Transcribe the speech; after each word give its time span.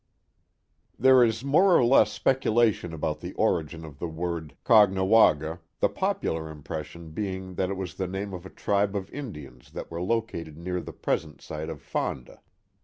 THERE 0.97 1.23
is 1.23 1.43
more 1.45 1.77
or 1.77 1.85
less 1.85 2.11
speculation 2.11 2.91
about 2.91 3.19
the 3.19 3.33
origin 3.33 3.85
of 3.85 3.99
the 3.99 4.07
word 4.07 4.55
Caughnawaga, 4.65 5.59
the 5.79 5.89
popular 5.89 6.49
impression 6.49 7.11
being 7.11 7.53
that 7.53 7.69
it 7.69 7.77
was 7.77 7.93
the 7.93 8.07
name 8.07 8.33
of 8.33 8.43
a 8.43 8.49
tribe 8.49 8.95
of 8.95 9.11
Indians 9.13 9.69
that 9.73 9.91
were 9.91 10.01
located 10.01 10.57
near 10.57 10.81
the 10.81 10.91
present 10.91 11.39
site 11.39 11.69
of 11.69 11.83
Fonda. 11.83 12.41